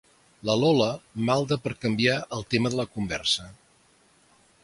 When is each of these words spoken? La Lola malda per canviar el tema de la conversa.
La 0.49 0.53
Lola 0.61 0.87
malda 1.27 1.57
per 1.65 1.73
canviar 1.83 2.17
el 2.39 2.47
tema 2.55 2.73
de 2.75 2.81
la 2.81 2.87
conversa. 2.97 3.49